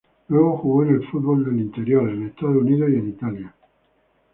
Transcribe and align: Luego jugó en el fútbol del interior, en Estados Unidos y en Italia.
Luego 0.29 0.57
jugó 0.57 0.81
en 0.81 0.89
el 0.95 1.05
fútbol 1.11 1.45
del 1.45 1.59
interior, 1.61 2.09
en 2.09 2.25
Estados 2.25 2.55
Unidos 2.55 2.89
y 2.89 2.95
en 2.95 3.09
Italia. 3.09 3.53